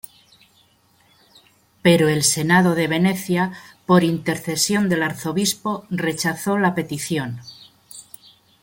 [1.83, 3.51] Pero el senado de Venecia,
[3.85, 7.39] por intercesión del arzobispo, rechazó la petición.